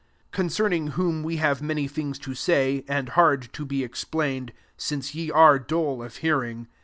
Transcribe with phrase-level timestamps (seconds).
[0.33, 5.11] 11 CoKOK&NiKa whom te have many things to say, and hard to be explained^ since
[5.11, 6.65] je are dull of hearing.